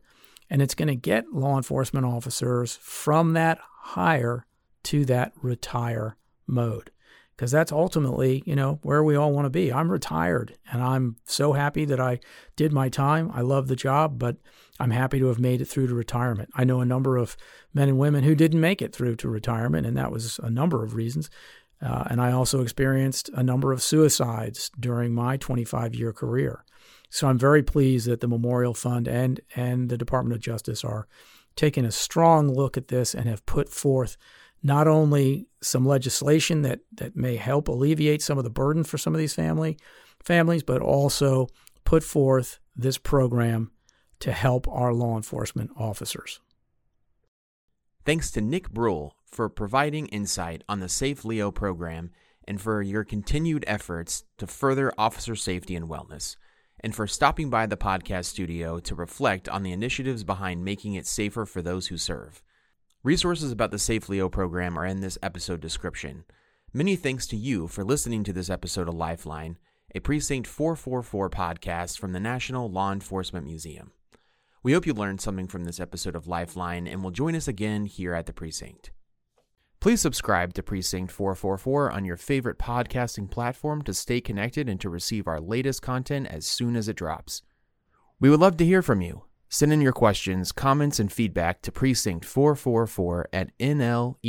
And 0.50 0.60
it's 0.60 0.74
going 0.74 0.88
to 0.88 0.94
get 0.94 1.32
law 1.32 1.56
enforcement 1.56 2.04
officers 2.04 2.78
from 2.82 3.32
that 3.32 3.60
hire 3.80 4.44
to 4.84 5.06
that 5.06 5.32
retire 5.40 6.18
mode 6.46 6.90
because 7.36 7.50
that's 7.50 7.72
ultimately, 7.72 8.42
you 8.46 8.56
know, 8.56 8.78
where 8.82 9.04
we 9.04 9.14
all 9.14 9.32
want 9.32 9.44
to 9.44 9.50
be. 9.50 9.70
I'm 9.70 9.90
retired 9.90 10.56
and 10.72 10.82
I'm 10.82 11.16
so 11.26 11.52
happy 11.52 11.84
that 11.84 12.00
I 12.00 12.20
did 12.56 12.72
my 12.72 12.88
time. 12.88 13.30
I 13.34 13.42
love 13.42 13.68
the 13.68 13.76
job, 13.76 14.18
but 14.18 14.36
I'm 14.80 14.90
happy 14.90 15.18
to 15.18 15.26
have 15.26 15.38
made 15.38 15.60
it 15.60 15.66
through 15.66 15.88
to 15.88 15.94
retirement. 15.94 16.48
I 16.54 16.64
know 16.64 16.80
a 16.80 16.86
number 16.86 17.18
of 17.18 17.36
men 17.74 17.90
and 17.90 17.98
women 17.98 18.24
who 18.24 18.34
didn't 18.34 18.60
make 18.60 18.80
it 18.80 18.94
through 18.94 19.16
to 19.16 19.28
retirement, 19.28 19.86
and 19.86 19.96
that 19.98 20.10
was 20.10 20.38
a 20.42 20.50
number 20.50 20.82
of 20.82 20.94
reasons. 20.94 21.28
Uh, 21.82 22.04
and 22.08 22.22
I 22.22 22.32
also 22.32 22.62
experienced 22.62 23.28
a 23.34 23.42
number 23.42 23.70
of 23.70 23.82
suicides 23.82 24.70
during 24.80 25.14
my 25.14 25.36
25 25.36 25.94
year 25.94 26.14
career. 26.14 26.64
So 27.10 27.28
I'm 27.28 27.38
very 27.38 27.62
pleased 27.62 28.08
that 28.08 28.20
the 28.20 28.28
Memorial 28.28 28.72
Fund 28.72 29.06
and, 29.06 29.40
and 29.54 29.90
the 29.90 29.98
Department 29.98 30.34
of 30.34 30.42
Justice 30.42 30.84
are 30.84 31.06
taking 31.54 31.84
a 31.84 31.90
strong 31.90 32.52
look 32.52 32.76
at 32.76 32.88
this 32.88 33.14
and 33.14 33.26
have 33.26 33.44
put 33.46 33.68
forth 33.68 34.16
not 34.62 34.88
only 34.88 35.48
some 35.62 35.86
legislation 35.86 36.62
that, 36.62 36.80
that 36.92 37.16
may 37.16 37.36
help 37.36 37.68
alleviate 37.68 38.22
some 38.22 38.38
of 38.38 38.44
the 38.44 38.50
burden 38.50 38.84
for 38.84 38.98
some 38.98 39.14
of 39.14 39.18
these 39.18 39.34
family 39.34 39.78
families, 40.24 40.62
but 40.62 40.82
also 40.82 41.46
put 41.84 42.02
forth 42.02 42.58
this 42.74 42.98
program 42.98 43.70
to 44.20 44.32
help 44.32 44.66
our 44.68 44.92
law 44.92 45.16
enforcement 45.16 45.70
officers. 45.76 46.40
Thanks 48.04 48.30
to 48.32 48.40
Nick 48.40 48.70
Breul 48.70 49.12
for 49.26 49.48
providing 49.48 50.06
insight 50.06 50.62
on 50.68 50.80
the 50.80 50.86
SAFLEO 50.86 51.52
program 51.54 52.10
and 52.46 52.60
for 52.60 52.80
your 52.80 53.04
continued 53.04 53.64
efforts 53.66 54.24
to 54.38 54.46
further 54.46 54.92
officer 54.96 55.34
safety 55.34 55.74
and 55.74 55.88
wellness, 55.88 56.36
and 56.80 56.94
for 56.94 57.06
stopping 57.06 57.50
by 57.50 57.66
the 57.66 57.76
podcast 57.76 58.26
studio 58.26 58.78
to 58.78 58.94
reflect 58.94 59.48
on 59.48 59.64
the 59.64 59.72
initiatives 59.72 60.22
behind 60.22 60.64
making 60.64 60.94
it 60.94 61.06
safer 61.06 61.44
for 61.44 61.62
those 61.62 61.88
who 61.88 61.96
serve. 61.96 62.42
Resources 63.06 63.52
about 63.52 63.70
the 63.70 63.76
SAFLEO 63.76 64.32
program 64.32 64.76
are 64.76 64.84
in 64.84 65.00
this 65.00 65.16
episode 65.22 65.60
description. 65.60 66.24
Many 66.72 66.96
thanks 66.96 67.28
to 67.28 67.36
you 67.36 67.68
for 67.68 67.84
listening 67.84 68.24
to 68.24 68.32
this 68.32 68.50
episode 68.50 68.88
of 68.88 68.96
Lifeline, 68.96 69.58
a 69.94 70.00
Precinct 70.00 70.48
444 70.48 71.30
podcast 71.30 72.00
from 72.00 72.12
the 72.12 72.18
National 72.18 72.68
Law 72.68 72.90
Enforcement 72.90 73.46
Museum. 73.46 73.92
We 74.64 74.72
hope 74.72 74.88
you 74.88 74.92
learned 74.92 75.20
something 75.20 75.46
from 75.46 75.66
this 75.66 75.78
episode 75.78 76.16
of 76.16 76.26
Lifeline 76.26 76.88
and 76.88 77.04
will 77.04 77.12
join 77.12 77.36
us 77.36 77.46
again 77.46 77.86
here 77.86 78.12
at 78.12 78.26
the 78.26 78.32
Precinct. 78.32 78.90
Please 79.78 80.00
subscribe 80.00 80.52
to 80.54 80.64
Precinct 80.64 81.12
444 81.12 81.92
on 81.92 82.04
your 82.04 82.16
favorite 82.16 82.58
podcasting 82.58 83.30
platform 83.30 83.82
to 83.82 83.94
stay 83.94 84.20
connected 84.20 84.68
and 84.68 84.80
to 84.80 84.90
receive 84.90 85.28
our 85.28 85.40
latest 85.40 85.80
content 85.80 86.26
as 86.26 86.44
soon 86.44 86.74
as 86.74 86.88
it 86.88 86.96
drops. 86.96 87.42
We 88.18 88.30
would 88.30 88.40
love 88.40 88.56
to 88.56 88.64
hear 88.64 88.82
from 88.82 89.00
you. 89.00 89.22
Send 89.48 89.72
in 89.72 89.80
your 89.80 89.92
questions, 89.92 90.50
comments, 90.52 90.98
and 90.98 91.12
feedback 91.12 91.62
to 91.62 91.70
precinct444 91.70 93.24
at 93.32 93.56
nleomf.org. 93.58 94.22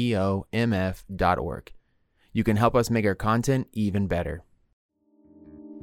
You 2.33 2.43
can 2.43 2.57
help 2.57 2.75
us 2.75 2.91
make 2.91 3.05
our 3.05 3.15
content 3.15 3.67
even 3.73 4.07
better. 4.07 4.43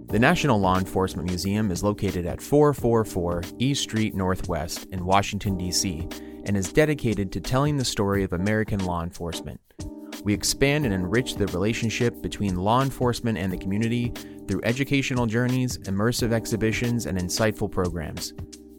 The 0.06 0.18
National 0.18 0.60
Law 0.60 0.78
Enforcement 0.78 1.28
Museum 1.28 1.70
is 1.70 1.82
located 1.82 2.26
at 2.26 2.40
444 2.40 3.42
East 3.58 3.82
Street 3.82 4.14
Northwest 4.14 4.86
in 4.92 5.04
Washington, 5.04 5.56
D.C., 5.56 6.08
and 6.44 6.56
is 6.56 6.72
dedicated 6.72 7.32
to 7.32 7.40
telling 7.40 7.76
the 7.76 7.84
story 7.84 8.22
of 8.22 8.34
American 8.34 8.84
law 8.84 9.02
enforcement. 9.02 9.60
We 10.24 10.34
expand 10.34 10.84
and 10.84 10.94
enrich 10.94 11.34
the 11.34 11.46
relationship 11.48 12.22
between 12.22 12.56
law 12.56 12.82
enforcement 12.82 13.38
and 13.38 13.52
the 13.52 13.58
community 13.58 14.12
through 14.46 14.60
educational 14.62 15.26
journeys, 15.26 15.78
immersive 15.78 16.32
exhibitions, 16.32 17.06
and 17.06 17.18
insightful 17.18 17.70
programs. 17.70 18.32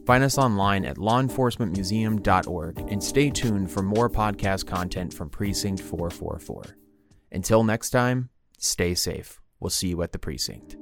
Find 0.06 0.22
us 0.22 0.38
online 0.38 0.84
at 0.84 0.98
lawenforcementmuseum.org 0.98 2.78
and 2.92 3.02
stay 3.02 3.28
tuned 3.28 3.70
for 3.70 3.82
more 3.82 4.08
podcast 4.08 4.64
content 4.66 5.12
from 5.12 5.28
Precinct 5.28 5.82
444. 5.82 6.76
Until 7.32 7.64
next 7.64 7.90
time, 7.90 8.30
stay 8.56 8.94
safe. 8.94 9.40
We'll 9.58 9.70
see 9.70 9.88
you 9.88 10.02
at 10.02 10.12
the 10.12 10.20
precinct. 10.20 10.76